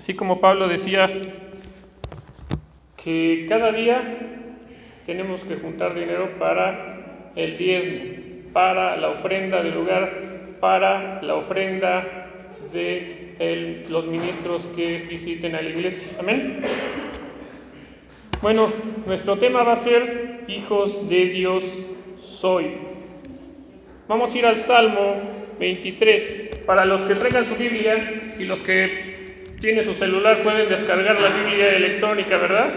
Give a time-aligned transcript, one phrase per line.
[0.00, 1.10] Así como Pablo decía
[3.04, 4.00] que cada día
[5.04, 12.02] tenemos que juntar dinero para el diezmo, para la ofrenda del lugar, para la ofrenda
[12.72, 16.12] de los ministros que visiten a la iglesia.
[16.18, 16.62] Amén.
[18.40, 18.72] Bueno,
[19.06, 21.78] nuestro tema va a ser hijos de Dios
[22.18, 22.70] soy.
[24.08, 25.16] Vamos a ir al Salmo
[25.58, 26.62] 23.
[26.64, 29.09] Para los que traigan su Biblia y los que
[29.60, 32.70] tienen su celular pueden descargar la Biblia electrónica, ¿verdad?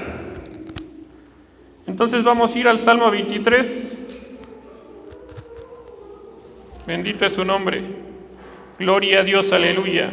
[1.87, 3.99] Entonces vamos a ir al Salmo 23.
[6.85, 7.81] Bendito es su nombre.
[8.77, 10.11] Gloria a Dios, aleluya.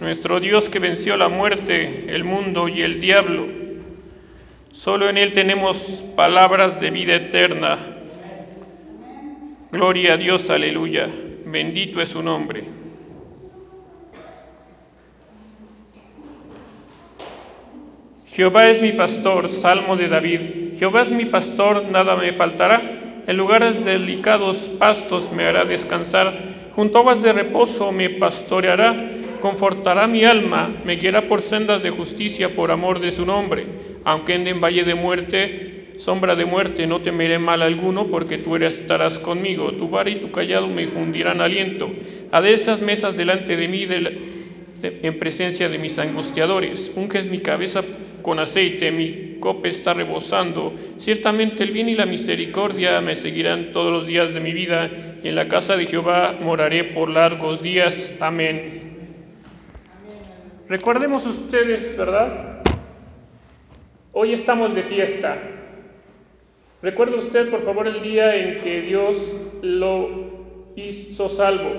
[0.00, 3.46] Nuestro Dios que venció la muerte, el mundo y el diablo.
[4.70, 7.76] Solo en Él tenemos palabras de vida eterna.
[9.72, 11.08] Gloria a Dios, aleluya.
[11.46, 12.83] Bendito es su nombre.
[18.34, 20.40] Jehová es mi pastor, salmo de David.
[20.76, 23.22] Jehová es mi pastor, nada me faltará.
[23.28, 26.36] En lugares delicados pastos me hará descansar.
[26.72, 29.08] Junto a aguas de reposo me pastoreará.
[29.40, 33.66] Confortará mi alma, me guiará por sendas de justicia por amor de su nombre.
[34.02, 38.56] Aunque ande en valle de muerte, sombra de muerte, no temeré mal alguno, porque tú
[38.56, 39.74] estarás conmigo.
[39.74, 41.88] Tu vara y tu callado me fundirán aliento.
[42.32, 43.86] A esas mesas delante de mí,
[44.82, 46.90] en presencia de mis angustiadores.
[46.96, 47.84] Unges mi cabeza
[48.24, 50.72] con aceite, mi copa está rebosando.
[50.96, 54.90] Ciertamente el bien y la misericordia me seguirán todos los días de mi vida,
[55.22, 58.16] y en la casa de Jehová moraré por largos días.
[58.20, 58.94] Amén.
[60.70, 62.62] Recordemos ustedes, ¿verdad?
[64.14, 65.36] Hoy estamos de fiesta.
[66.80, 71.72] Recuerde usted, por favor, el día en que Dios lo hizo salvo.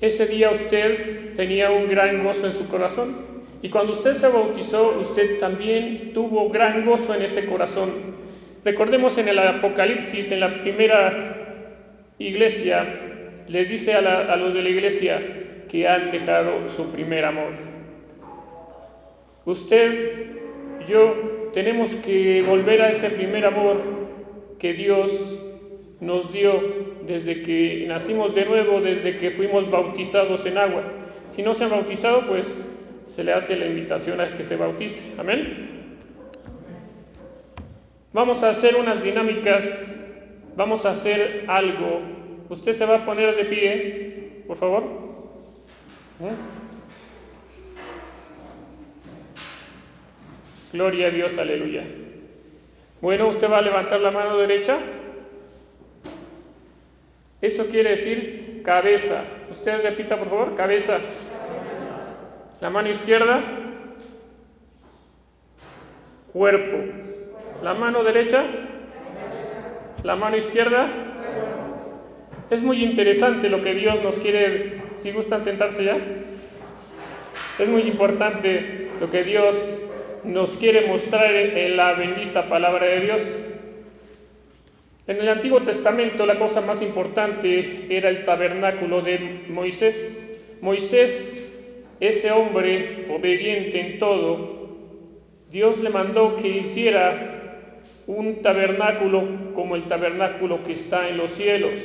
[0.00, 3.27] Ese día usted tenía un gran gozo en su corazón.
[3.60, 7.90] Y cuando usted se bautizó, usted también tuvo gran gozo en ese corazón.
[8.64, 11.38] Recordemos en el Apocalipsis, en la primera
[12.18, 12.86] iglesia,
[13.48, 15.20] les dice a, los de la iglesia
[15.68, 17.52] que han dejado su primer amor.
[19.44, 20.26] Usted,
[20.86, 23.80] yo, tenemos que volver a ese primer amor
[24.58, 25.38] que Dios
[26.00, 26.52] nos dio
[27.06, 30.82] desde que nacimos de nuevo, desde que fuimos bautizados en agua.
[31.26, 32.62] Si no se han bautizado, pues
[33.08, 35.14] se le hace la invitación a que se bautice.
[35.18, 35.96] Amén.
[38.12, 39.90] Vamos a hacer unas dinámicas,
[40.54, 42.02] vamos a hacer algo.
[42.50, 44.84] Usted se va a poner de pie, por favor.
[46.20, 46.34] ¿Eh?
[50.74, 51.84] Gloria a Dios, aleluya.
[53.00, 54.78] Bueno, usted va a levantar la mano derecha.
[57.40, 59.24] Eso quiere decir cabeza.
[59.50, 61.00] Usted repita, por favor, cabeza.
[62.60, 63.40] La mano izquierda,
[66.32, 66.76] cuerpo.
[67.62, 68.44] La mano derecha,
[70.02, 70.88] la mano izquierda.
[72.50, 75.98] Es muy interesante lo que Dios nos quiere, si gustan sentarse ya.
[77.60, 79.80] Es muy importante lo que Dios
[80.24, 83.22] nos quiere mostrar en la bendita palabra de Dios.
[85.06, 90.24] En el Antiguo Testamento la cosa más importante era el tabernáculo de Moisés.
[90.60, 91.37] Moisés
[92.00, 94.58] ese hombre obediente en todo,
[95.50, 97.60] Dios le mandó que hiciera
[98.06, 101.78] un tabernáculo como el tabernáculo que está en los cielos.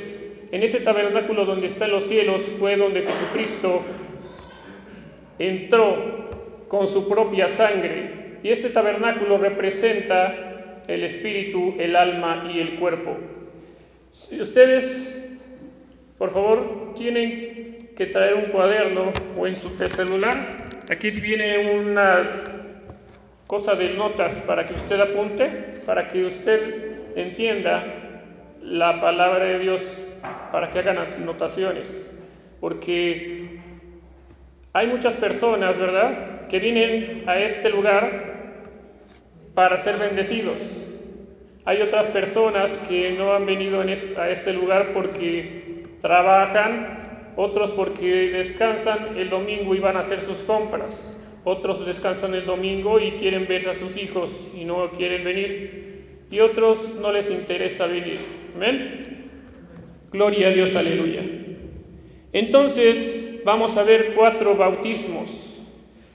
[0.52, 3.82] En ese tabernáculo donde está en los cielos fue donde Jesucristo
[5.38, 8.38] entró con su propia sangre.
[8.42, 13.16] Y este tabernáculo representa el espíritu, el alma y el cuerpo.
[14.10, 15.38] Si ustedes,
[16.18, 20.68] por favor, tienen que traer un cuaderno o en su celular.
[20.90, 22.42] Aquí viene una
[23.46, 25.46] cosa de notas para que usted apunte,
[25.86, 27.84] para que usted entienda
[28.60, 30.02] la palabra de Dios,
[30.50, 31.88] para que hagan anotaciones.
[32.60, 33.60] Porque
[34.72, 38.34] hay muchas personas, ¿verdad?, que vienen a este lugar
[39.54, 40.82] para ser bendecidos.
[41.64, 47.03] Hay otras personas que no han venido a este lugar porque trabajan
[47.36, 53.00] otros porque descansan el domingo y van a hacer sus compras, otros descansan el domingo
[53.00, 57.86] y quieren ver a sus hijos y no quieren venir, y otros no les interesa
[57.86, 58.18] venir.
[58.54, 59.30] Amén.
[60.10, 61.22] Gloria a Dios, aleluya.
[62.32, 65.62] Entonces vamos a ver cuatro bautismos.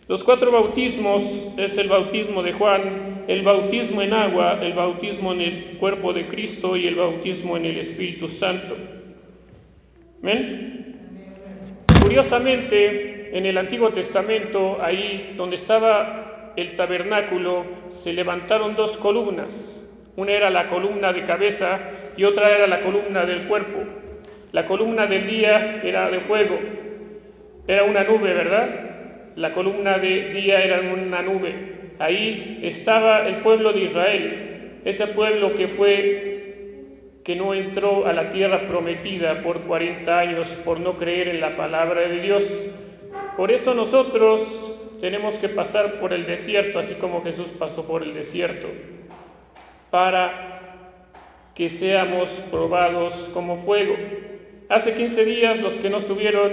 [0.08, 5.42] Los cuatro bautismos es el bautismo de Juan, el bautismo en agua, el bautismo en
[5.42, 8.76] el cuerpo de Cristo y el bautismo en el Espíritu Santo.
[10.24, 10.89] Amén.
[12.10, 19.80] Curiosamente, en el Antiguo Testamento, ahí donde estaba el tabernáculo, se levantaron dos columnas.
[20.16, 21.78] Una era la columna de cabeza
[22.18, 23.84] y otra era la columna del cuerpo.
[24.52, 26.58] La columna del día era de fuego,
[27.68, 28.70] era una nube, ¿verdad?
[29.36, 31.92] La columna de día era una nube.
[32.00, 36.29] Ahí estaba el pueblo de Israel, ese pueblo que fue
[37.30, 41.56] que no entró a la tierra prometida por 40 años por no creer en la
[41.56, 42.44] palabra de Dios.
[43.38, 48.16] Por eso nosotros tenemos que pasar por el desierto, así como Jesús pasó por el
[48.16, 48.68] desierto,
[49.92, 50.88] para
[51.54, 53.94] que seamos probados como fuego.
[54.68, 56.50] Hace 15 días los que no estuvieron,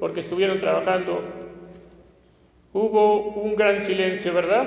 [0.00, 1.22] porque estuvieron trabajando,
[2.72, 4.66] hubo un gran silencio, ¿verdad?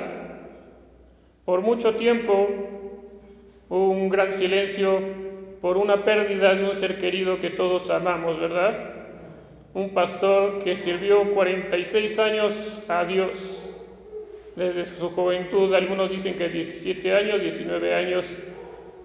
[1.43, 2.47] Por mucho tiempo
[3.67, 5.22] hubo un gran silencio
[5.63, 9.07] por una pérdida de un ser querido que todos amamos, ¿verdad?
[9.73, 13.71] Un pastor que sirvió 46 años a Dios
[14.57, 18.29] desde su juventud, algunos dicen que 17 años, 19 años,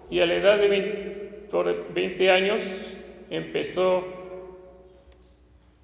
[0.09, 1.47] y a la edad de 20,
[1.93, 2.97] 20 años
[3.29, 4.03] empezó,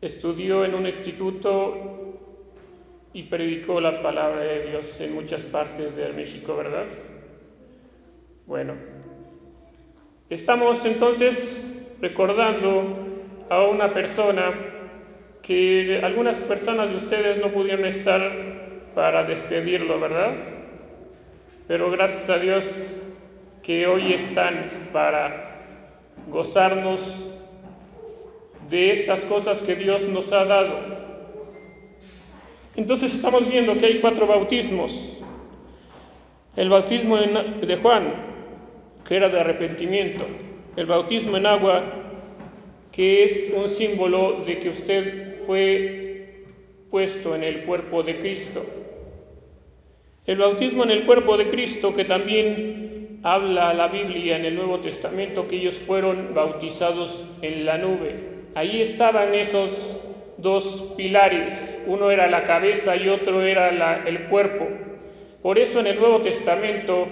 [0.02, 2.20] estudió en un instituto
[3.14, 6.88] y predicó la palabra de Dios en muchas partes de México, ¿verdad?
[8.46, 8.95] Bueno,
[10.28, 12.98] Estamos entonces recordando
[13.48, 14.54] a una persona
[15.44, 18.32] que algunas personas de ustedes no pudieron estar
[18.96, 20.34] para despedirlo, ¿verdad?
[21.68, 22.92] Pero gracias a Dios
[23.62, 25.62] que hoy están para
[26.28, 27.32] gozarnos
[28.68, 30.80] de estas cosas que Dios nos ha dado.
[32.76, 35.20] Entonces estamos viendo que hay cuatro bautismos.
[36.56, 38.35] El bautismo de Juan,
[39.08, 40.26] que era de arrepentimiento.
[40.76, 41.84] El bautismo en agua,
[42.92, 46.46] que es un símbolo de que usted fue
[46.90, 48.66] puesto en el cuerpo de Cristo.
[50.26, 54.80] El bautismo en el cuerpo de Cristo, que también habla la Biblia en el Nuevo
[54.80, 58.16] Testamento, que ellos fueron bautizados en la nube.
[58.56, 60.02] Ahí estaban esos
[60.38, 64.68] dos pilares, uno era la cabeza y otro era el cuerpo.
[65.42, 67.08] Por eso en el Nuevo Testamento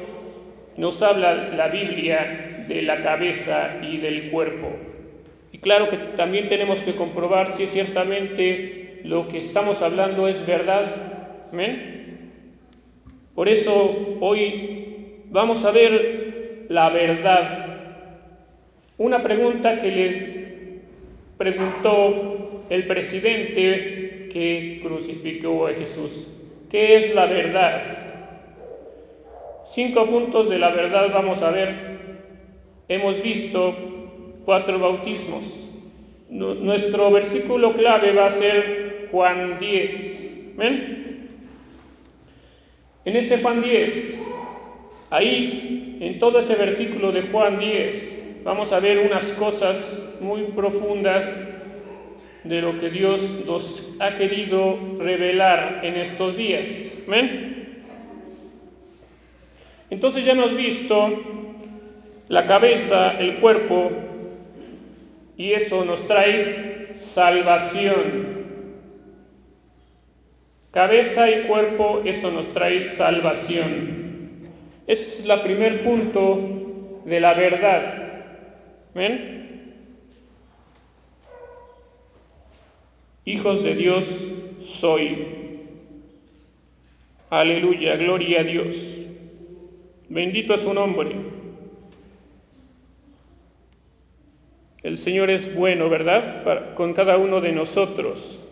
[0.78, 4.70] nos habla la Biblia de la cabeza y del cuerpo.
[5.52, 10.88] Y claro que también tenemos que comprobar si ciertamente lo que estamos hablando es verdad.
[11.52, 12.32] ¿Amén?
[13.36, 17.78] Por eso hoy vamos a ver la verdad.
[18.98, 20.54] Una pregunta que le
[21.38, 26.30] preguntó el presidente que crucificó a Jesús.
[26.70, 27.82] ¿Qué es la verdad?
[29.74, 31.74] Cinco puntos de la verdad vamos a ver.
[32.88, 33.74] Hemos visto
[34.46, 35.68] cuatro bautismos.
[36.30, 40.56] Nuestro versículo clave va a ser Juan 10.
[40.58, 41.28] ¿Ven?
[43.04, 44.22] En ese Juan 10,
[45.10, 51.50] ahí, en todo ese versículo de Juan 10, vamos a ver unas cosas muy profundas
[52.44, 57.04] de lo que Dios nos ha querido revelar en estos días.
[57.08, 57.53] ¿Ven?
[59.94, 61.22] Entonces ya hemos visto
[62.28, 63.92] la cabeza, el cuerpo,
[65.38, 67.92] y eso nos trae salvación.
[70.72, 74.50] Cabeza y cuerpo, eso nos trae salvación.
[74.88, 78.24] Ese es el primer punto de la verdad.
[78.96, 79.76] ¿Ven?
[83.26, 84.28] Hijos de Dios
[84.60, 85.28] soy.
[87.30, 89.04] Aleluya, gloria a Dios.
[90.10, 91.16] Bendito es su nombre.
[94.84, 96.74] El Señor es bueno, ¿verdad?
[96.76, 98.44] con cada uno de nosotros.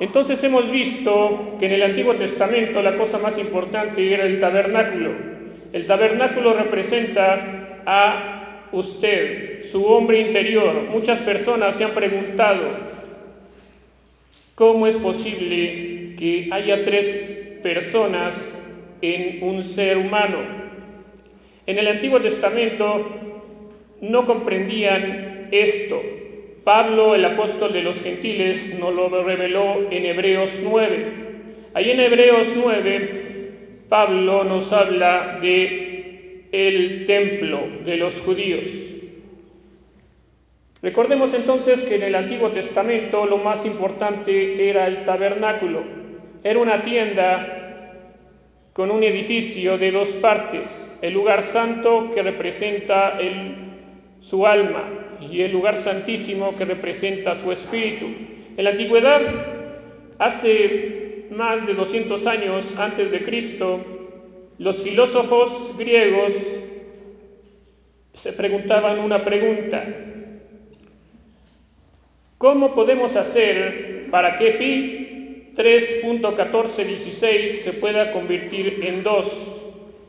[0.00, 5.12] Entonces hemos visto que en el Antiguo Testamento la cosa más importante era el tabernáculo.
[5.72, 10.88] El tabernáculo representa a usted, su hombre interior.
[10.90, 12.62] Muchas personas se han preguntado,
[14.54, 18.61] ¿cómo es posible que haya tres personas
[19.02, 20.38] en un ser humano.
[21.66, 23.04] En el Antiguo Testamento
[24.00, 26.00] no comprendían esto.
[26.64, 31.12] Pablo, el apóstol de los gentiles, nos lo reveló en Hebreos 9.
[31.74, 33.22] Ahí en Hebreos 9,
[33.88, 38.70] Pablo nos habla de el templo de los judíos.
[40.82, 45.82] Recordemos entonces que en el Antiguo Testamento lo más importante era el tabernáculo.
[46.42, 47.61] Era una tienda
[48.72, 53.18] con un edificio de dos partes, el lugar santo que representa
[54.20, 58.06] su alma y el lugar santísimo que representa su espíritu.
[58.56, 59.20] En la antigüedad,
[60.18, 63.80] hace más de 200 años antes de Cristo,
[64.58, 66.58] los filósofos griegos
[68.14, 69.84] se preguntaban una pregunta.
[72.38, 75.01] ¿Cómo podemos hacer para que pi
[75.54, 79.60] 3.1416 se pueda convertir en 2?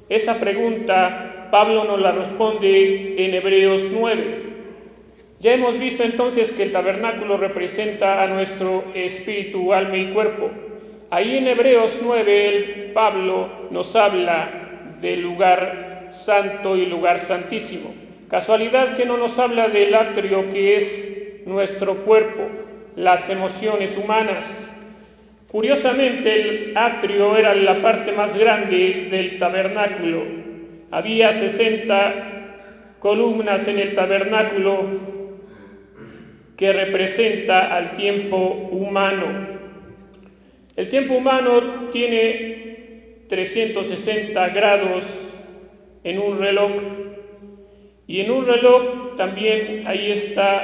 [0.10, 4.44] Esa pregunta Pablo nos la responde en Hebreos 9.
[5.40, 10.50] Ya hemos visto entonces que el tabernáculo representa a nuestro espíritu, alma y cuerpo.
[11.10, 17.94] Ahí en Hebreos 9 el Pablo nos habla del lugar santo y lugar santísimo.
[18.30, 22.48] Casualidad que no nos habla del atrio que es nuestro cuerpo,
[22.96, 24.73] las emociones humanas.
[25.54, 30.24] Curiosamente el atrio era la parte más grande del tabernáculo.
[30.90, 32.58] Había 60
[32.98, 34.88] columnas en el tabernáculo
[36.58, 38.36] que representa al tiempo
[38.72, 39.28] humano.
[40.76, 45.06] El tiempo humano tiene 360 grados
[46.04, 46.72] en un reloj
[48.08, 50.64] y en un reloj también ahí está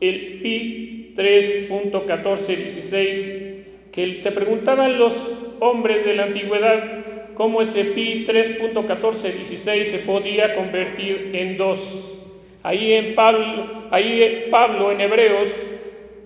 [0.00, 0.87] el pi
[1.18, 10.54] 3.1416, que se preguntaban los hombres de la antigüedad cómo ese pi 3.1416 se podía
[10.54, 12.14] convertir en 2.
[12.62, 15.48] Ahí, en Pablo, ahí Pablo en Hebreos,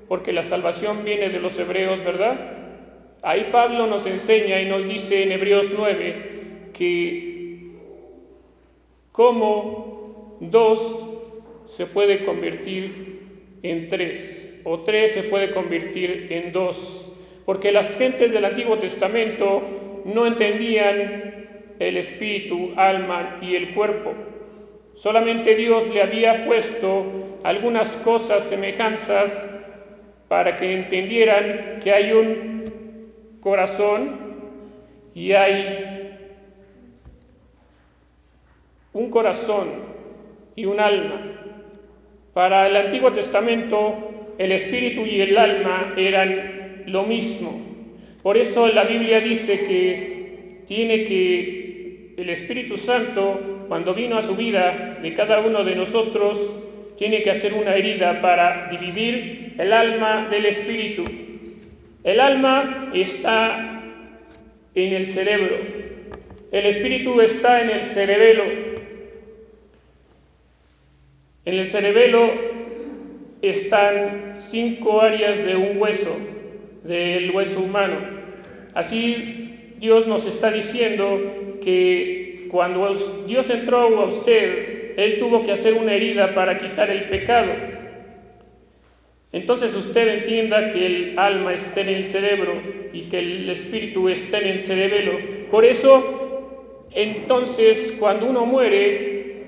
[0.08, 2.58] porque la salvación viene de los hebreos, ¿verdad?
[3.22, 7.70] Ahí Pablo nos enseña y nos dice en Hebreos 9 que
[9.12, 11.08] cómo dos
[11.66, 13.12] se puede convertir
[13.62, 17.06] en tres, o tres se puede convertir en dos,
[17.44, 19.62] porque las gentes del Antiguo Testamento
[20.04, 24.14] no entendían el espíritu, alma y el cuerpo.
[24.94, 29.48] Solamente Dios le había puesto algunas cosas, semejanzas,
[30.28, 34.20] para que entendieran que hay un corazón
[35.14, 36.18] y hay
[38.92, 39.68] un corazón
[40.54, 41.20] y un alma.
[42.32, 47.60] Para el Antiguo Testamento, el espíritu y el alma eran lo mismo.
[48.22, 54.36] Por eso la Biblia dice que tiene que el Espíritu Santo, cuando vino a su
[54.36, 56.52] vida de cada uno de nosotros,
[56.98, 61.04] tiene que hacer una herida para dividir el alma del espíritu.
[62.04, 63.82] El alma está
[64.74, 65.56] en el cerebro,
[66.52, 68.44] el espíritu está en el cerebelo.
[71.44, 72.51] En el cerebelo
[73.42, 76.16] están cinco áreas de un hueso,
[76.84, 77.96] del hueso humano.
[78.72, 82.88] Así Dios nos está diciendo que cuando
[83.26, 87.52] Dios entró a usted, Él tuvo que hacer una herida para quitar el pecado.
[89.32, 92.52] Entonces usted entienda que el alma está en el cerebro
[92.92, 95.18] y que el espíritu está en el cerebelo.
[95.50, 99.46] Por eso, entonces, cuando uno muere,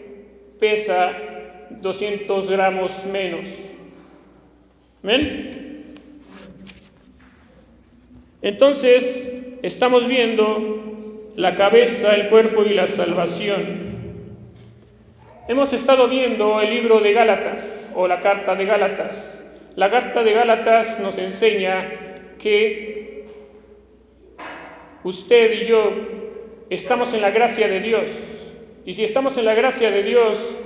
[0.59, 1.13] pesa
[1.71, 3.74] 200 gramos menos.
[8.41, 13.85] Entonces, estamos viendo la cabeza, el cuerpo y la salvación.
[15.47, 19.45] Hemos estado viendo el libro de Gálatas o la carta de Gálatas.
[19.77, 23.25] La carta de Gálatas nos enseña que
[25.03, 25.93] usted y yo
[26.71, 28.11] estamos en la gracia de Dios.
[28.87, 30.57] Y si estamos en la gracia de Dios,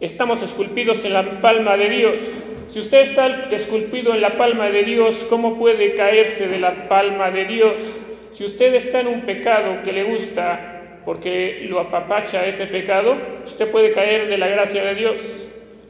[0.00, 2.42] estamos esculpidos en la palma de Dios.
[2.68, 7.30] Si usted está esculpido en la palma de Dios, ¿cómo puede caerse de la palma
[7.30, 7.82] de Dios?
[8.30, 13.70] Si usted está en un pecado que le gusta porque lo apapacha ese pecado, usted
[13.70, 15.48] puede caer de la gracia de Dios.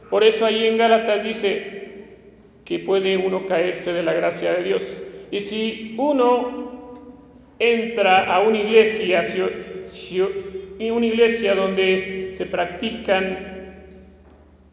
[0.09, 1.77] Por eso ahí en Gálatas dice
[2.63, 5.03] que puede uno caerse de la gracia de Dios.
[5.31, 6.95] Y si uno
[7.59, 9.21] entra a una iglesia,
[10.79, 13.56] una iglesia donde se practican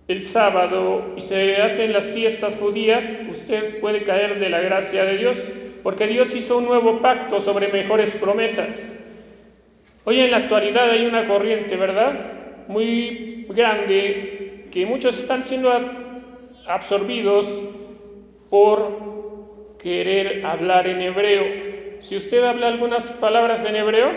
[0.07, 5.17] el sábado y se hacen las fiestas judías, usted puede caer de la gracia de
[5.17, 5.51] Dios,
[5.83, 9.01] porque Dios hizo un nuevo pacto sobre mejores promesas.
[10.05, 12.67] Hoy en la actualidad hay una corriente, ¿verdad?
[12.69, 15.73] Muy grande, que muchos están siendo
[16.67, 17.63] absorbidos
[18.51, 21.45] por querer hablar en hebreo.
[22.01, 24.11] Si usted habla algunas palabras en hebreo,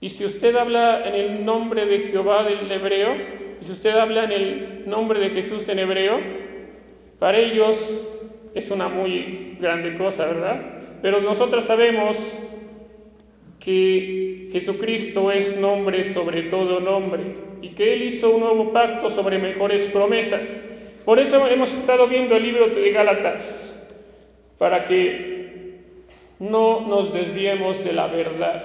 [0.00, 4.32] y si usted habla en el nombre de Jehová del hebreo, si usted habla en
[4.32, 6.20] el nombre de Jesús en hebreo,
[7.18, 8.08] para ellos
[8.54, 10.60] es una muy grande cosa, ¿verdad?
[11.02, 12.40] Pero nosotros sabemos
[13.60, 17.22] que Jesucristo es nombre sobre todo nombre
[17.62, 20.68] y que Él hizo un nuevo pacto sobre mejores promesas.
[21.04, 23.70] Por eso hemos estado viendo el libro de Gálatas,
[24.58, 26.04] para que
[26.38, 28.62] no nos desviemos de la verdad.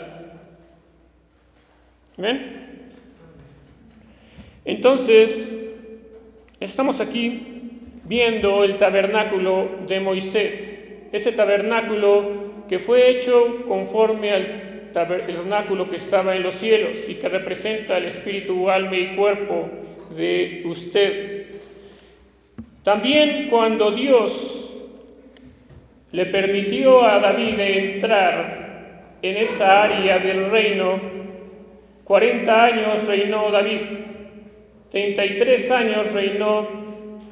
[2.17, 2.68] ¿Ven?
[4.69, 5.51] Entonces,
[6.59, 7.41] estamos aquí
[8.03, 16.35] viendo el tabernáculo de Moisés, ese tabernáculo que fue hecho conforme al tabernáculo que estaba
[16.35, 19.69] en los cielos y que representa el espíritu, alma y cuerpo
[20.15, 21.47] de usted.
[22.83, 24.71] También cuando Dios
[26.11, 31.01] le permitió a David entrar en esa área del reino,
[32.03, 33.79] 40 años reinó David
[34.89, 36.67] 33 años reinó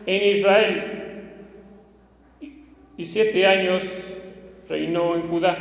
[0.05, 0.97] en Israel
[2.97, 3.83] y siete años
[4.69, 5.57] reinó en Judá.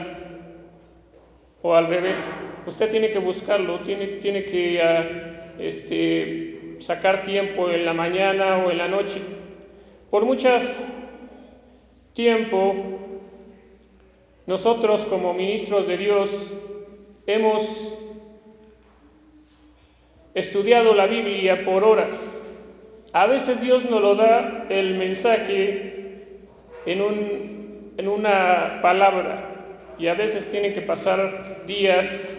[1.62, 2.16] O al revés,
[2.66, 8.70] usted tiene que buscarlo, tiene, tiene que ah, este, sacar tiempo en la mañana o
[8.70, 9.20] en la noche.
[10.10, 10.92] Por muchas
[12.12, 12.74] tiempo,
[14.46, 16.52] nosotros como ministros de Dios
[17.26, 18.05] hemos
[20.36, 22.46] estudiado la Biblia por horas.
[23.12, 26.36] A veces Dios nos lo da el mensaje
[26.84, 32.38] en, un, en una palabra y a veces tiene que pasar días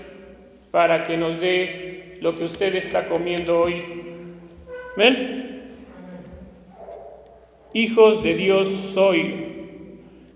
[0.69, 3.81] para que nos dé lo que usted está comiendo hoy.
[4.95, 5.63] ¿Ven?
[7.73, 9.33] Hijos de Dios soy.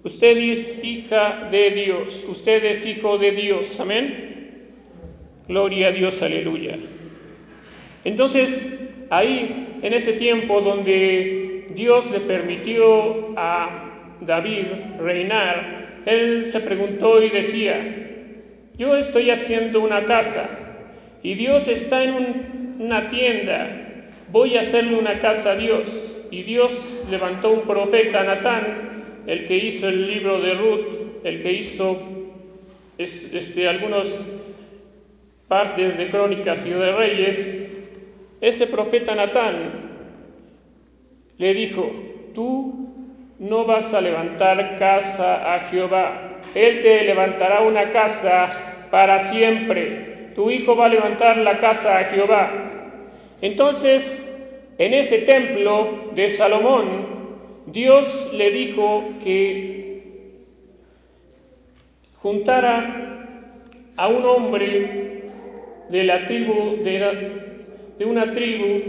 [0.03, 2.25] Usted es hija de Dios.
[2.27, 3.79] Usted es hijo de Dios.
[3.79, 4.31] Amén.
[5.47, 6.79] Gloria a Dios, aleluya.
[8.03, 8.73] Entonces,
[9.09, 14.65] ahí, en ese tiempo donde Dios le permitió a David
[14.99, 17.79] reinar, él se preguntó y decía,
[18.77, 20.49] yo estoy haciendo una casa
[21.21, 26.17] y Dios está en una tienda, voy a hacerle una casa a Dios.
[26.31, 31.51] Y Dios levantó un profeta, Natán, el que hizo el libro de Ruth, el que
[31.51, 32.01] hizo
[32.97, 34.25] este, algunas
[35.47, 37.70] partes de crónicas y de reyes,
[38.41, 39.91] ese profeta Natán
[41.37, 41.91] le dijo,
[42.33, 42.89] tú
[43.39, 48.49] no vas a levantar casa a Jehová, Él te levantará una casa
[48.89, 52.51] para siempre, tu hijo va a levantar la casa a Jehová.
[53.41, 54.27] Entonces,
[54.77, 57.07] en ese templo de Salomón,
[57.67, 59.91] Dios le dijo que
[62.15, 63.17] juntara
[63.97, 65.21] a un hombre
[65.89, 67.50] de la tribu de
[68.01, 68.81] de una tribu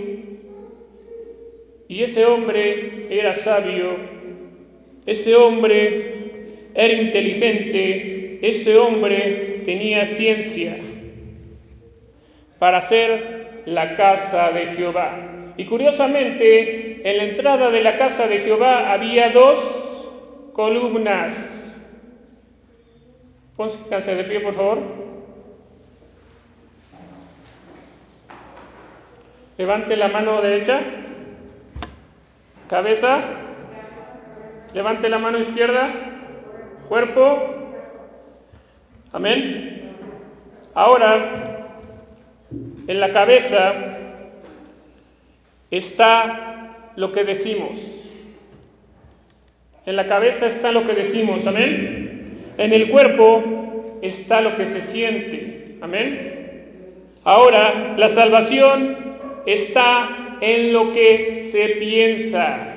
[1.87, 3.95] y ese hombre era sabio,
[5.05, 10.79] ese hombre era inteligente, ese hombre tenía ciencia
[12.59, 15.53] para hacer la casa de Jehová.
[15.59, 20.09] Y curiosamente, en la entrada de la casa de Jehová había dos
[20.55, 21.79] columnas.
[23.59, 25.02] Pónganse de pie, por favor.
[29.63, 30.81] Levante la mano derecha.
[32.69, 33.21] Cabeza.
[34.75, 35.95] Levante la mano izquierda.
[36.89, 37.39] Cuerpo.
[39.13, 39.93] Amén.
[40.75, 41.69] Ahora,
[42.89, 43.73] en la cabeza
[45.71, 47.79] está lo que decimos.
[49.87, 51.47] En la cabeza está lo que decimos.
[51.47, 52.51] Amén.
[52.59, 55.79] En el cuerpo está lo que se siente.
[55.81, 56.67] Amén.
[57.23, 59.02] Ahora, la salvación
[59.47, 62.73] está en lo que se piensa.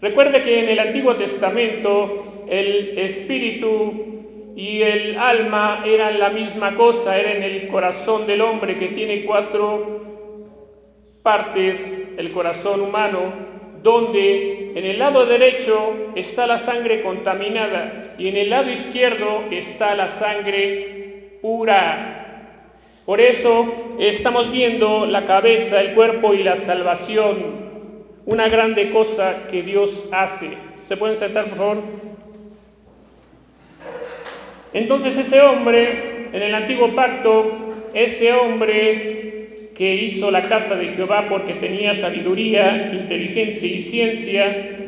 [0.00, 7.18] Recuerde que en el Antiguo Testamento el espíritu y el alma eran la misma cosa,
[7.18, 10.02] eran el corazón del hombre que tiene cuatro
[11.22, 13.20] partes, el corazón humano,
[13.82, 19.94] donde en el lado derecho está la sangre contaminada y en el lado izquierdo está
[19.94, 22.21] la sangre pura.
[23.04, 27.62] Por eso estamos viendo la cabeza, el cuerpo y la salvación,
[28.26, 30.50] una grande cosa que Dios hace.
[30.74, 31.78] ¿Se pueden sentar, por favor?
[34.72, 41.26] Entonces ese hombre, en el antiguo pacto, ese hombre que hizo la casa de Jehová
[41.28, 44.78] porque tenía sabiduría, inteligencia y ciencia,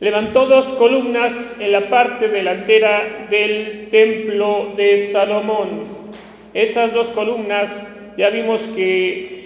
[0.00, 5.99] levantó dos columnas en la parte delantera del templo de Salomón
[6.54, 7.86] esas dos columnas,
[8.16, 9.40] ya vimos que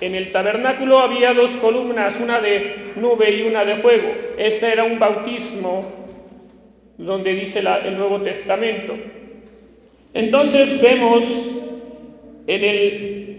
[0.00, 4.12] en el tabernáculo había dos columnas, una de nube y una de fuego.
[4.36, 5.84] Ese era un bautismo
[6.98, 8.94] donde dice el Nuevo Testamento.
[10.14, 11.50] Entonces vemos
[12.46, 13.36] en el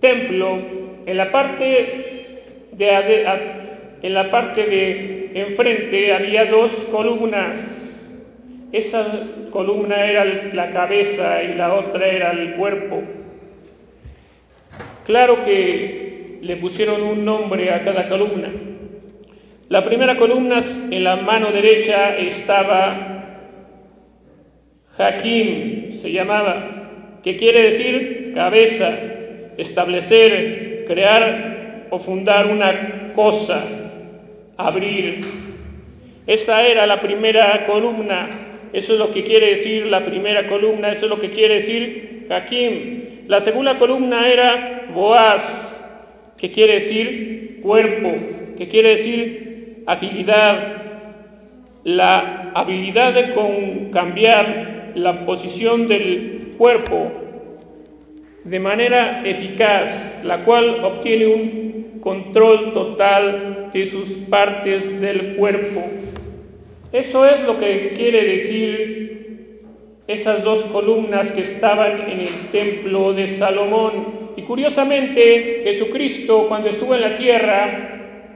[0.00, 0.58] templo,
[1.06, 2.36] en la parte
[2.72, 3.26] de,
[4.02, 7.89] en la parte de enfrente había dos columnas.
[8.72, 9.06] Esa
[9.50, 13.02] columna era la cabeza y la otra era el cuerpo.
[15.04, 18.48] Claro que le pusieron un nombre a cada columna.
[19.68, 20.58] La primera columna
[20.90, 23.10] en la mano derecha estaba
[24.96, 28.90] Hakim, se llamaba, que quiere decir cabeza,
[29.56, 33.64] establecer, crear o fundar una cosa,
[34.56, 35.20] abrir.
[36.26, 38.28] Esa era la primera columna,
[38.72, 42.26] eso es lo que quiere decir la primera columna, eso es lo que quiere decir
[42.30, 43.26] Hakim.
[43.26, 45.80] La segunda columna era Boaz,
[46.36, 48.10] que quiere decir cuerpo,
[48.56, 50.82] que quiere decir agilidad,
[51.84, 57.12] la habilidad de cambiar la posición del cuerpo
[58.44, 65.82] de manera eficaz, la cual obtiene un control total de sus partes del cuerpo.
[66.92, 69.10] Eso es lo que quiere decir
[70.08, 74.32] esas dos columnas que estaban en el templo de Salomón.
[74.36, 78.26] Y curiosamente, Jesucristo, cuando estuvo en la tierra,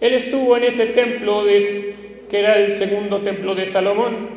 [0.00, 4.30] Él estuvo en ese templo que era el segundo templo de Salomón.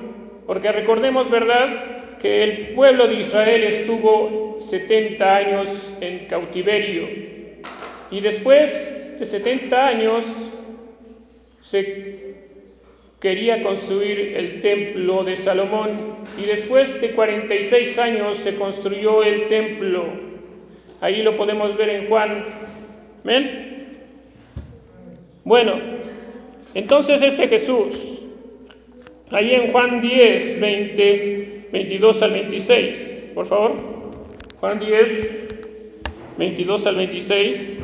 [0.45, 7.07] Porque recordemos, ¿verdad?, que el pueblo de Israel estuvo 70 años en cautiverio.
[8.11, 10.25] Y después de 70 años
[11.61, 12.28] se
[13.19, 15.89] quería construir el templo de Salomón
[16.37, 20.05] y después de 46 años se construyó el templo.
[21.01, 22.43] Ahí lo podemos ver en Juan.
[23.23, 23.69] ¿Ven?
[25.43, 25.73] Bueno,
[26.73, 28.21] entonces este Jesús,
[29.31, 33.73] ahí en Juan 10, 20, 22 al 26, por favor.
[34.59, 35.47] Juan 10,
[36.37, 37.78] 22 al 26.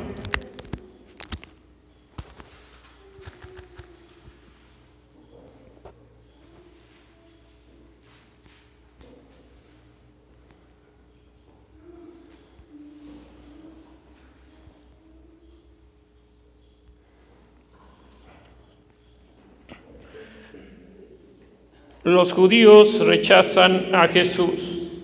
[22.06, 25.00] Los judíos rechazan a Jesús.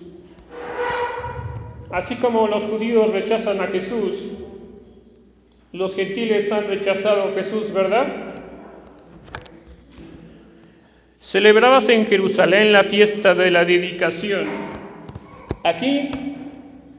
[1.90, 4.28] Así como los judíos rechazan a Jesús,
[5.72, 8.06] los gentiles han rechazado a Jesús, ¿verdad?
[11.20, 14.44] Celebrábase en Jerusalén la fiesta de la dedicación.
[15.64, 16.08] Aquí,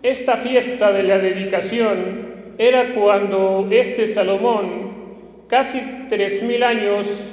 [0.04, 7.33] esta fiesta de la dedicación era cuando este Salomón, casi tres mil años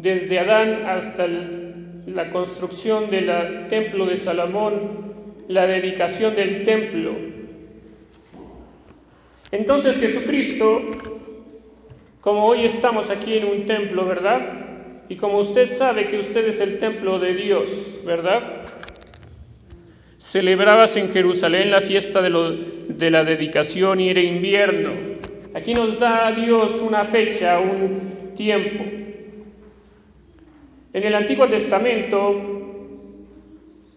[0.00, 5.12] desde Adán hasta la construcción del templo de Salomón,
[5.48, 7.12] la dedicación del templo.
[9.52, 10.82] Entonces Jesucristo,
[12.20, 14.40] como hoy estamos aquí en un templo, ¿verdad?
[15.08, 18.42] Y como usted sabe que usted es el templo de Dios, ¿verdad?
[20.16, 24.90] Celebrabas en Jerusalén la fiesta de, la dedicación y era invierno.
[25.54, 28.84] Aquí nos da Dios una fecha, un tiempo.
[30.92, 32.34] En el Antiguo Testamento,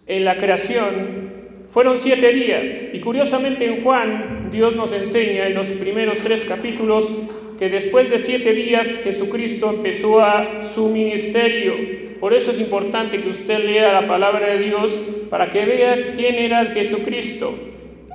[0.05, 1.31] en la creación,
[1.69, 2.69] fueron siete días.
[2.93, 7.11] Y curiosamente en Juan, Dios nos enseña en los primeros tres capítulos
[7.57, 11.73] que después de siete días Jesucristo empezó a su ministerio.
[12.19, 16.35] Por eso es importante que usted lea la palabra de Dios para que vea quién
[16.35, 17.55] era Jesucristo.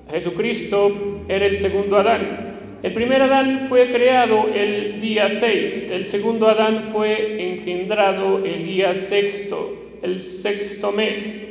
[0.08, 2.47] Jesucristo era el segundo Adán.
[2.80, 8.94] El primer Adán fue creado el día 6, el segundo Adán fue engendrado el día
[8.94, 11.44] sexto, el sexto mes.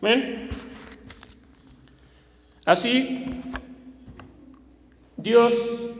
[0.00, 0.48] ¿Ven?
[2.64, 3.24] Así,
[5.18, 5.90] Dios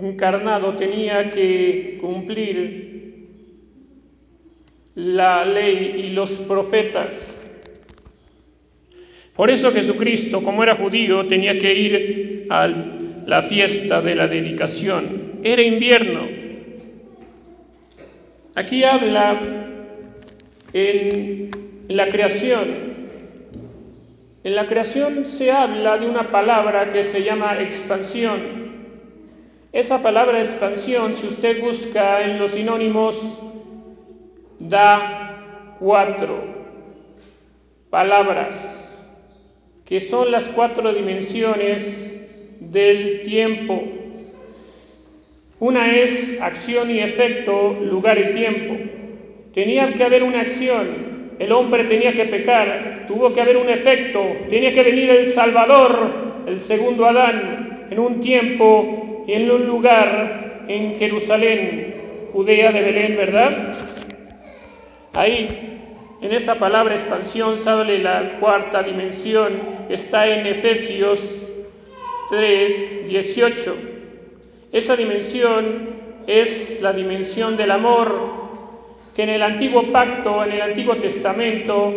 [0.00, 3.28] encarnado tenía que cumplir
[4.96, 7.48] la ley y los profetas.
[9.36, 12.99] Por eso Jesucristo, como era judío, tenía que ir al
[13.30, 15.38] la fiesta de la dedicación.
[15.44, 16.26] Era invierno.
[18.56, 19.40] Aquí habla
[20.72, 21.48] en
[21.86, 22.66] la creación.
[24.42, 28.40] En la creación se habla de una palabra que se llama expansión.
[29.72, 33.40] Esa palabra expansión, si usted busca en los sinónimos,
[34.58, 36.42] da cuatro
[37.90, 39.04] palabras,
[39.84, 42.10] que son las cuatro dimensiones
[42.70, 43.82] del tiempo.
[45.58, 48.76] Una es acción y efecto, lugar y tiempo.
[49.52, 54.24] Tenía que haber una acción, el hombre tenía que pecar, tuvo que haber un efecto,
[54.48, 60.64] tenía que venir el Salvador, el segundo Adán, en un tiempo y en un lugar
[60.68, 61.94] en Jerusalén,
[62.32, 63.74] Judea de Belén, ¿verdad?
[65.14, 65.48] Ahí,
[66.22, 71.36] en esa palabra expansión, sale la cuarta dimensión, está en Efesios
[72.30, 73.74] 3, 18.
[74.70, 75.90] Esa dimensión
[76.28, 78.14] es la dimensión del amor,
[79.16, 81.92] que en el antiguo pacto, en el antiguo testamento,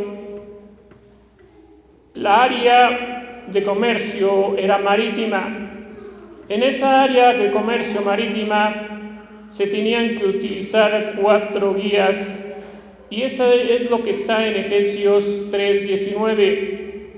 [2.16, 5.70] la área de comercio era marítima.
[6.50, 12.44] En esa área de comercio marítima se tenían que utilizar cuatro vías
[13.12, 17.12] y esa es lo que está en Efesios 3:19.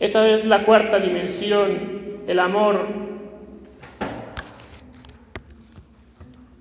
[0.00, 2.86] Esa es la cuarta dimensión, el amor.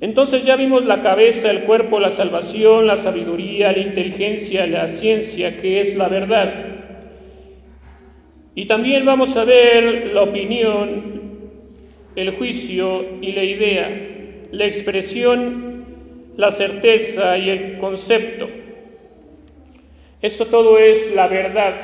[0.02, 5.58] Entonces ya vimos la cabeza, el cuerpo, la salvación, la sabiduría, la inteligencia, la ciencia,
[5.58, 6.66] que es la verdad.
[8.56, 11.22] Y también vamos a ver la opinión,
[12.16, 13.90] el juicio y la idea,
[14.52, 15.86] la expresión,
[16.36, 18.50] la certeza y el concepto.
[20.22, 21.76] Eso todo es la verdad.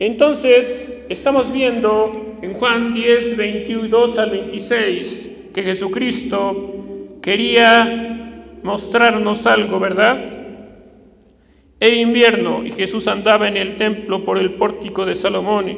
[0.00, 2.10] Entonces, estamos viendo
[2.42, 10.18] en Juan 10, 22 al 26, que Jesucristo quería mostrarnos algo, ¿verdad?
[11.78, 15.68] Era invierno y Jesús andaba en el templo por el pórtico de Salomón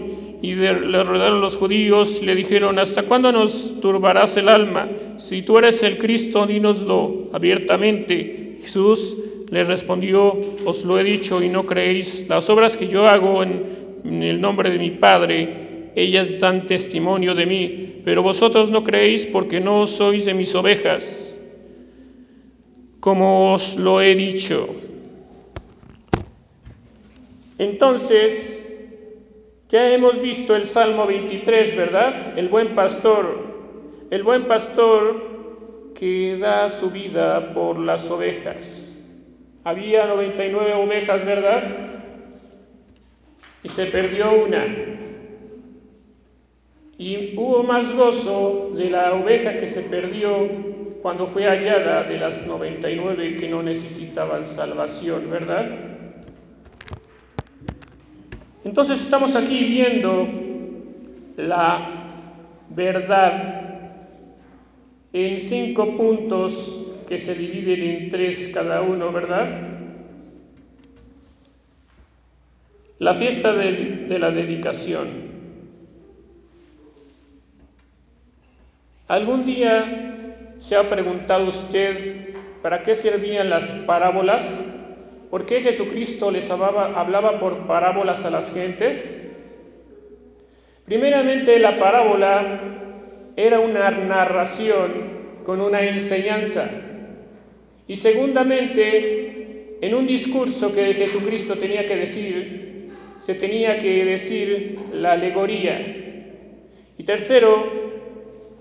[0.40, 4.88] y le rodearon los judíos y le dijeron, ¿hasta cuándo nos turbarás el alma?
[5.18, 8.58] Si tú eres el Cristo, dínoslo abiertamente.
[8.62, 9.16] Jesús
[9.50, 12.26] les respondió, os lo he dicho y no creéis.
[12.28, 17.34] Las obras que yo hago en, en el nombre de mi Padre, ellas dan testimonio
[17.34, 21.36] de mí pero vosotros no creéis porque no sois de mis ovejas,
[23.00, 24.68] como os lo he dicho.
[27.58, 28.64] Entonces,
[29.68, 32.38] ya hemos visto el Salmo 23, ¿verdad?
[32.38, 33.42] El buen pastor,
[34.12, 38.96] el buen pastor que da su vida por las ovejas.
[39.64, 42.04] Había 99 ovejas, ¿verdad?
[43.66, 44.64] Y se perdió una.
[46.96, 50.48] Y hubo más gozo de la oveja que se perdió
[51.02, 55.68] cuando fue hallada de las 99 que no necesitaban salvación, ¿verdad?
[58.64, 60.28] Entonces estamos aquí viendo
[61.36, 62.06] la
[62.70, 63.90] verdad
[65.12, 69.75] en cinco puntos que se dividen en tres cada uno, ¿verdad?
[72.98, 75.08] La fiesta de, la dedicación.
[79.06, 84.64] ¿Algún día se ha preguntado usted para qué servían las parábolas?
[85.30, 89.28] ¿Por qué Jesucristo les hablaba, hablaba por parábolas a las gentes?
[90.86, 92.60] Primeramente, la parábola
[93.36, 96.70] era una narración con una enseñanza.
[97.86, 102.66] Y segundamente, en un discurso que Jesucristo tenía que decir,
[103.18, 105.80] se tenía que decir la alegoría.
[106.98, 107.86] Y tercero,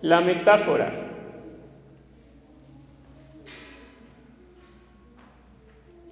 [0.02, 1.06] la metáfora.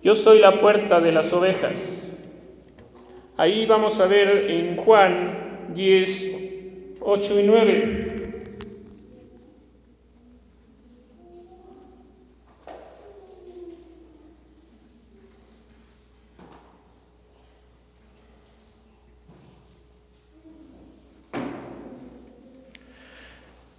[0.02, 2.18] Yo soy la puerta de las ovejas.
[3.38, 8.13] Ahí vamos a ver en Juan 10, 8 y 9.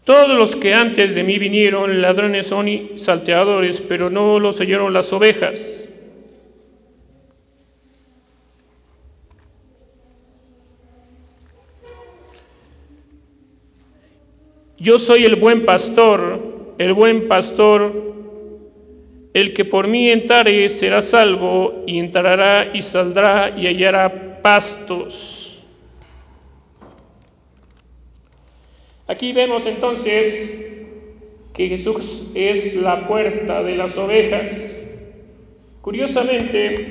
[0.05, 4.93] Todos los que antes de mí vinieron, ladrones son y salteadores, pero no los oyeron
[4.93, 5.89] las ovejas.
[14.77, 18.15] Yo soy el buen pastor, el buen pastor,
[19.33, 25.44] el que por mí entrare será salvo, y entrará y saldrá y hallará pastos.
[29.07, 30.65] Aquí vemos entonces
[31.53, 34.81] que Jesús es la puerta de las ovejas.
[35.83, 36.87] Curiosamente,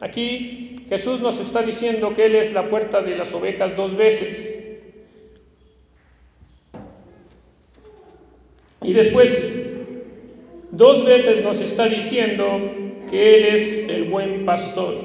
[0.00, 4.54] aquí Jesús nos está diciendo que Él es la puerta de las ovejas dos veces.
[8.82, 9.66] Y después,
[10.72, 12.60] dos veces nos está diciendo
[13.08, 14.96] que Él es el buen pastor.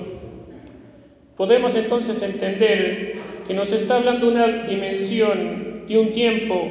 [1.37, 3.15] Podemos entonces entender
[3.47, 6.67] que nos está hablando una dimensión de un tiempo,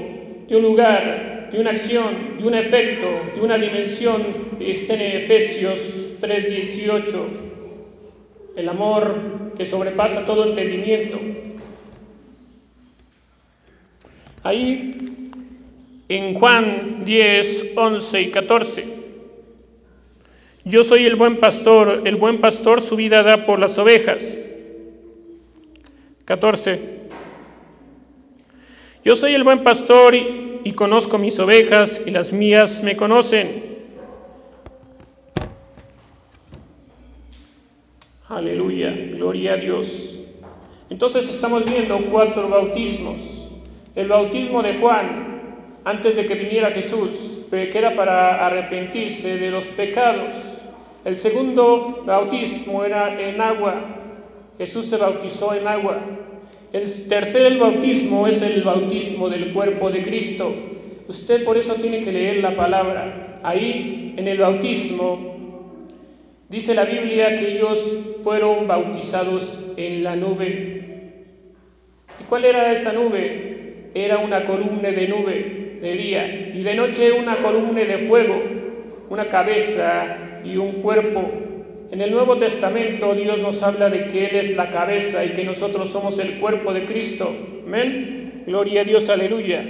[0.48, 4.22] de un lugar, de una acción, de un efecto, de una dimensión,
[4.60, 5.78] está en Efesios
[6.20, 7.26] 3:18.
[8.56, 11.18] El amor que sobrepasa todo entendimiento.
[14.42, 14.90] Ahí
[16.08, 18.84] en Juan 10, 11 y 14.
[20.64, 24.50] Yo soy el buen pastor, el buen pastor su vida da por las ovejas.
[26.24, 27.01] 14.
[29.04, 33.72] Yo soy el buen pastor y, conozco mis ovejas y las mías me conocen.
[38.28, 40.20] Aleluya, gloria a Dios.
[40.88, 43.16] Entonces estamos viendo cuatro bautismos.
[43.96, 49.64] El bautismo de Juan, antes de que viniera Jesús, que era para arrepentirse de los
[49.66, 50.36] pecados.
[51.04, 53.74] El segundo bautismo era en agua.
[54.58, 55.98] Jesús se bautizó en agua.
[56.72, 60.54] El tercer bautismo es el bautismo del cuerpo de Cristo.
[61.08, 63.40] Usted por eso tiene que leer la palabra.
[63.42, 65.32] Ahí, en el bautismo,
[66.52, 71.24] Dice la Biblia que ellos fueron bautizados en la nube.
[72.20, 73.88] ¿Y cuál era esa nube?
[73.94, 78.34] Era una columna de nube de día y de noche una columna de fuego,
[79.08, 81.22] una cabeza y un cuerpo.
[81.92, 85.44] En el Nuevo Testamento Dios nos habla de que Él es la cabeza y que
[85.44, 87.30] nosotros somos el cuerpo de Cristo.
[87.66, 88.44] Amén.
[88.46, 89.62] Gloria a Dios, aleluya.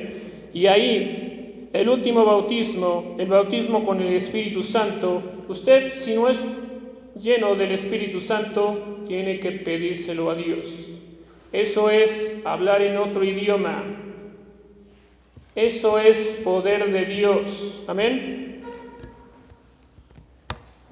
[0.54, 6.46] Y ahí, el último bautismo, el bautismo con el Espíritu Santo, usted si no es
[7.20, 10.90] lleno del Espíritu Santo, tiene que pedírselo a Dios.
[11.50, 13.82] Eso es hablar en otro idioma.
[15.56, 17.82] Eso es poder de Dios.
[17.88, 18.62] Amén.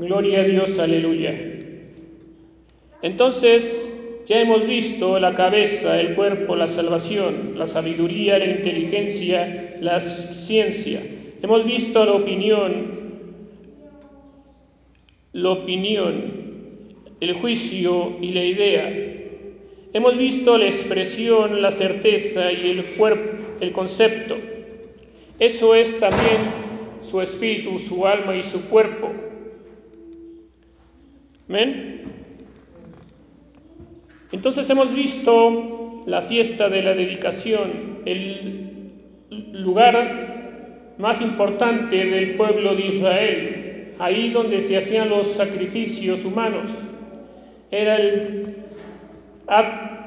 [0.01, 1.39] Gloria a Dios, aleluya.
[3.03, 3.87] Entonces,
[4.27, 11.03] ya hemos visto la cabeza, el cuerpo, la salvación, la sabiduría, la inteligencia, la ciencia.
[11.43, 12.93] Hemos visto la opinión,
[15.35, 16.33] la opinión,
[17.21, 18.91] el juicio y la idea.
[19.93, 24.39] Hemos visto la expresión, la certeza y el cuerpo, el concepto.
[25.39, 26.39] Eso es también
[27.03, 29.29] su espíritu, su alma y su cuerpo.
[31.51, 32.03] ¿Amén?
[34.31, 38.93] Entonces hemos visto la fiesta de la dedicación, el
[39.55, 46.71] lugar más importante del pueblo de Israel, ahí donde se hacían los sacrificios humanos.
[47.73, 48.55] Era el,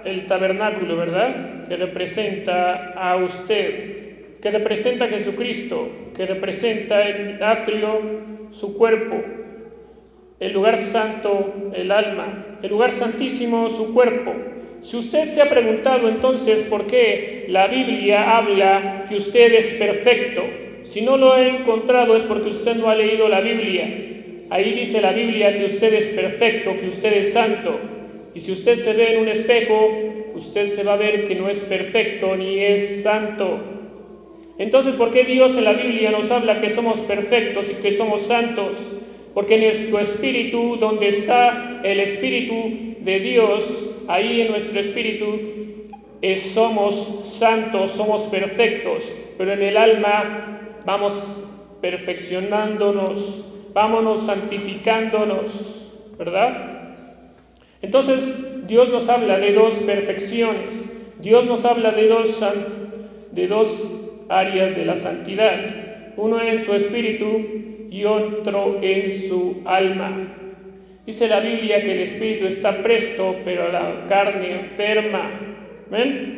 [0.05, 1.67] el tabernáculo, ¿verdad?
[1.67, 7.99] Que representa a usted, que representa a Jesucristo, que representa el atrio,
[8.51, 9.42] su cuerpo,
[10.43, 14.33] el lugar santo, el alma, el lugar santísimo, su cuerpo.
[14.81, 20.43] Si usted se ha preguntado entonces por qué la Biblia habla que usted es perfecto,
[20.83, 23.85] si no lo ha encontrado es porque usted no ha leído la Biblia.
[24.49, 27.79] Ahí dice la Biblia que usted es perfecto, que usted es santo.
[28.35, 29.91] Y si usted se ve en un espejo,
[30.35, 33.61] usted se va a ver que no es perfecto ni es santo.
[34.57, 38.23] Entonces, ¿por qué Dios en la Biblia nos habla que somos perfectos y que somos
[38.23, 38.91] santos?
[39.33, 45.53] Porque en nuestro espíritu, donde está el espíritu de Dios, ahí en nuestro espíritu
[46.37, 51.43] somos santos, somos perfectos, pero en el alma vamos
[51.81, 56.95] perfeccionándonos, vámonos santificándonos, ¿verdad?
[57.81, 62.41] Entonces Dios nos habla de dos perfecciones, Dios nos habla de dos,
[63.31, 63.83] de dos
[64.29, 70.35] áreas de la santidad, uno en su espíritu y otro en su alma.
[71.05, 75.29] Dice la Biblia que el espíritu está presto, pero la carne enferma.
[75.91, 76.37] ¿Ven?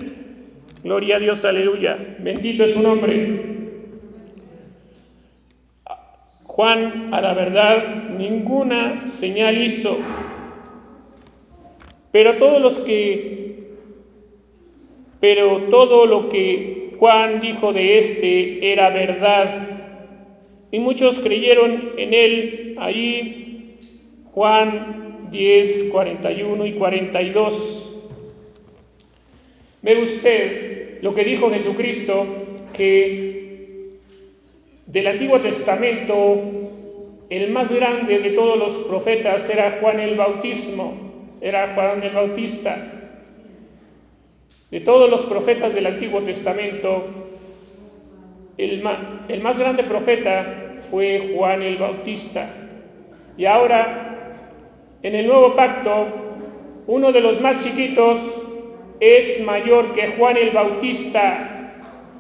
[0.84, 2.18] Gloria a Dios, aleluya.
[2.20, 3.54] Bendito es su nombre.
[6.44, 9.98] Juan, a la verdad, ninguna señal hizo,
[12.12, 13.76] pero todos los que,
[15.22, 19.85] pero todo lo que Juan dijo de éste era verdad,
[20.72, 22.76] y muchos creyeron en él.
[22.80, 23.78] Ahí
[24.34, 27.96] Juan 10, 41 y 42.
[29.82, 32.26] Ve usted lo que dijo Jesucristo,
[32.74, 34.00] que
[34.88, 36.42] del Antiguo Testamento,
[37.30, 42.92] el más grande de todos los profetas era Juan el Bautismo, era Juan el Bautista.
[44.72, 47.25] De todos los profetas del Antiguo Testamento,
[48.58, 50.46] el más, grande profeta
[50.90, 52.48] fue Juan el Bautista.
[53.38, 54.38] Y ahora,
[55.04, 56.08] en el nuevo pacto,
[56.88, 58.42] uno de los más chiquitos
[59.00, 61.74] es mayor que Juan el Bautista.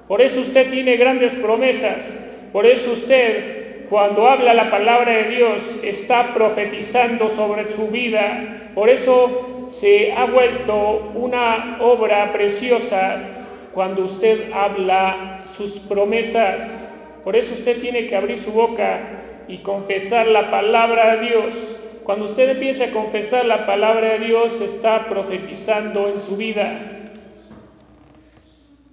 [0.07, 2.21] Por eso usted tiene grandes promesas.
[2.51, 8.71] Por eso usted, cuando habla la palabra de Dios, está profetizando sobre su vida.
[8.75, 13.34] Por eso se ha vuelto una obra preciosa
[13.75, 16.87] cuando usted habla sus promesas.
[17.25, 21.77] Por eso usted tiene que abrir su boca y confesar la palabra de Dios.
[22.05, 27.11] Cuando usted empieza a confesar la palabra de Dios, está profetizando en su vida.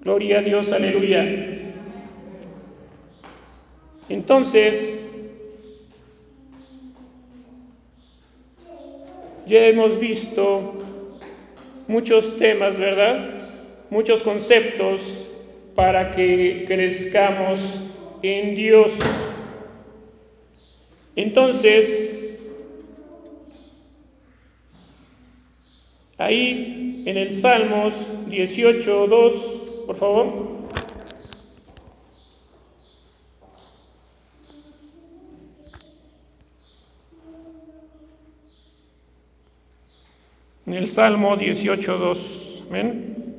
[0.00, 1.24] Gloria a Dios, aleluya.
[4.08, 5.06] Entonces,
[9.46, 10.74] ya hemos visto
[11.86, 13.41] muchos temas, ¿verdad?
[13.92, 15.28] Muchos conceptos
[15.74, 17.82] para que crezcamos
[18.22, 18.98] en Dios.
[21.14, 22.16] Entonces,
[26.16, 30.26] ahí en el Salmos 18, 2, por favor.
[40.64, 42.64] En el Salmo 18, 2.
[42.70, 43.31] ¿Ven?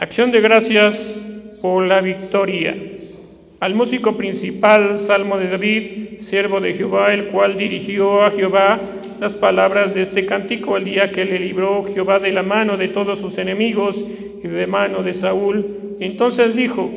[0.00, 1.26] Acción de gracias
[1.60, 2.76] por la victoria.
[3.58, 8.80] Al músico principal, Salmo de David, siervo de Jehová, el cual dirigió a Jehová
[9.18, 12.86] las palabras de este cántico el día que le libró Jehová de la mano de
[12.86, 14.06] todos sus enemigos
[14.44, 15.96] y de mano de Saúl.
[15.98, 16.88] Entonces dijo,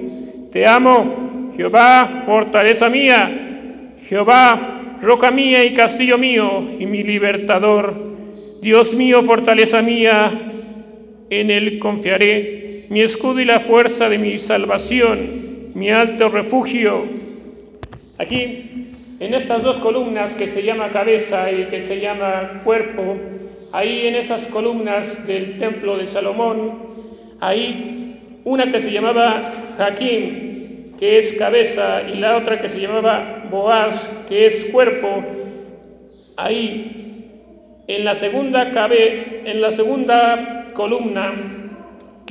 [0.52, 7.96] Te amo, Jehová, fortaleza mía, Jehová, roca mía y castillo mío y mi libertador,
[8.62, 10.30] Dios mío, fortaleza mía,
[11.32, 12.61] en él confiaré
[12.92, 17.06] mi escudo y la fuerza de mi salvación, mi alto refugio.
[18.18, 23.16] Aquí, en estas dos columnas que se llama cabeza y que se llama cuerpo,
[23.72, 26.80] ahí en esas columnas del templo de Salomón,
[27.40, 29.40] ahí una que se llamaba
[29.78, 35.24] Jaquín, que es cabeza, y la otra que se llamaba Boaz, que es cuerpo,
[36.36, 41.61] ahí en la segunda cabe, en la segunda columna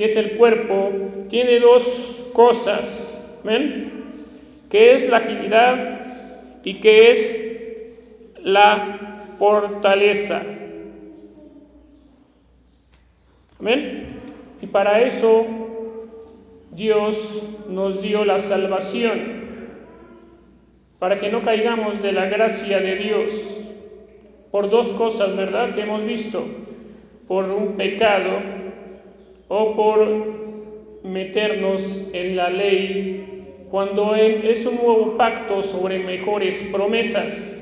[0.01, 0.89] que es el cuerpo,
[1.29, 4.03] tiene dos cosas, ¿ven?
[4.67, 10.41] Que es la agilidad y que es la fortaleza.
[13.59, 14.07] ¿Amén?
[14.59, 15.45] Y para eso
[16.71, 19.19] Dios nos dio la salvación,
[20.97, 23.59] para que no caigamos de la gracia de Dios,
[24.49, 25.75] por dos cosas, ¿verdad?
[25.75, 26.43] Que hemos visto,
[27.27, 28.60] por un pecado
[29.53, 30.07] o por
[31.03, 37.61] meternos en la ley cuando es un nuevo pacto sobre mejores promesas.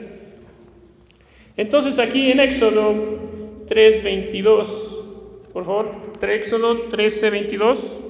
[1.57, 2.93] Entonces aquí en Éxodo
[3.65, 4.67] 3.22,
[5.51, 8.08] por favor, Éxodo 13.22.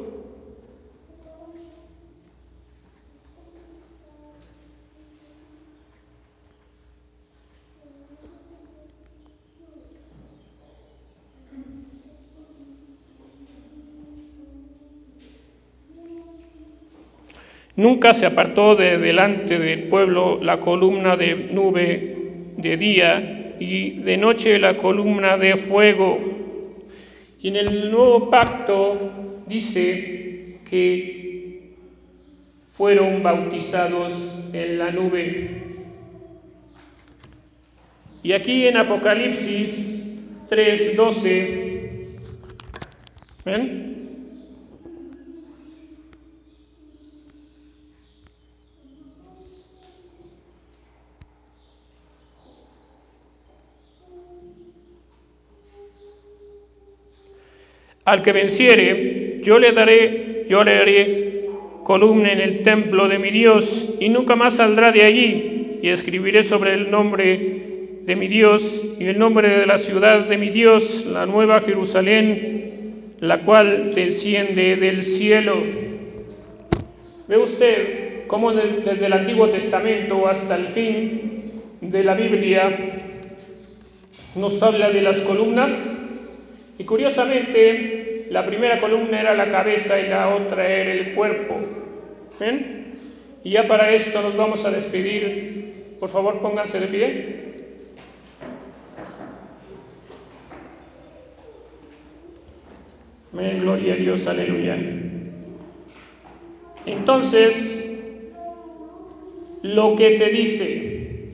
[17.80, 24.18] Nunca se apartó de delante del pueblo la columna de nube de día y de
[24.18, 26.20] noche la columna de fuego.
[27.42, 31.72] Y en el nuevo pacto dice que
[32.68, 35.64] fueron bautizados en la nube.
[38.22, 40.04] Y aquí en Apocalipsis
[40.50, 42.18] 3:12,
[43.46, 43.99] ¿ven?
[58.06, 61.30] Al que venciere, yo le daré, yo le haré
[61.84, 66.44] columna en el templo de mi Dios, y nunca más saldrá de allí, y escribiré
[66.44, 67.60] sobre el nombre
[68.10, 73.12] de mi Dios y el nombre de la ciudad de mi Dios, la nueva Jerusalén,
[73.20, 75.58] la cual desciende del cielo.
[77.28, 82.76] Ve usted cómo desde el Antiguo Testamento hasta el fin de la Biblia
[84.36, 85.99] nos habla de las columnas
[86.80, 91.60] y curiosamente, la primera columna era la cabeza y la otra era el cuerpo.
[92.40, 92.96] ¿Ven?
[93.44, 95.98] Y ya para esto nos vamos a despedir.
[96.00, 97.50] Por favor, pónganse de pie.
[103.34, 104.78] Gloria a Dios, aleluya.
[106.86, 108.00] Entonces,
[109.62, 111.34] lo que se dice,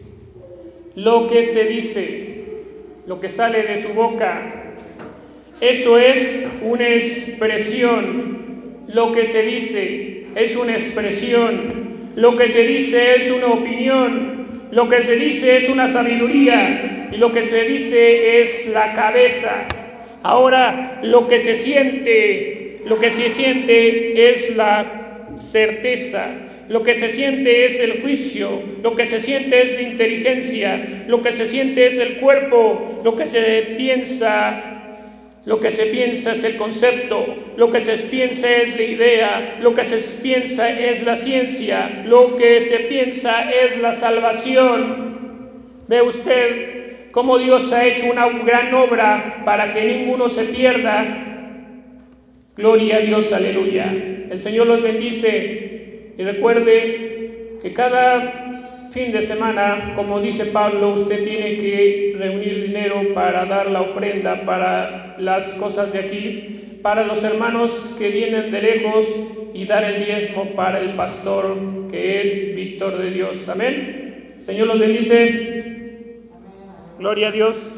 [0.95, 2.45] lo que se dice,
[3.05, 4.73] lo que sale de su boca,
[5.61, 8.85] eso es una expresión.
[8.87, 11.85] Lo que se dice es una expresión.
[12.15, 17.17] Lo que se dice es una opinión, lo que se dice es una sabiduría y
[17.17, 19.67] lo que se dice es la cabeza.
[20.23, 26.29] Ahora, lo que se siente, lo que se siente es la certeza,
[26.69, 31.21] lo que se siente es el juicio, lo que se siente es la inteligencia, lo
[31.21, 34.74] que se siente es el cuerpo, lo que se piensa
[35.45, 39.75] lo que se piensa es el concepto, lo que se piensa es la idea, lo
[39.75, 45.05] que se piensa es la ciencia, lo que se piensa es la salvación.
[45.87, 51.21] Ve usted cómo Dios ha hecho una gran obra para que ninguno se pierda.
[52.57, 53.93] Gloria a Dios, aleluya.
[54.31, 58.44] El Señor los bendice y recuerde que cada
[58.95, 64.45] fin de semana, como dice Pablo, usted tiene que reunir dinero para dar la ofrenda
[64.45, 69.05] para las cosas de aquí, para los hermanos que vienen de lejos
[69.53, 71.57] y dar el diezmo para el pastor
[71.91, 73.49] que es Víctor de Dios.
[73.49, 74.35] Amén.
[74.39, 76.21] Señor los bendice.
[76.97, 77.75] Gloria a Dios.